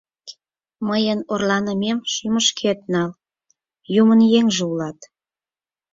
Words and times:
Мыйын 0.87 1.19
орланымем 1.33 1.97
шӱмышкет 2.13 2.79
нал, 2.93 3.11
юмын 4.01 4.21
еҥже 4.39 4.63
улат. 4.71 4.99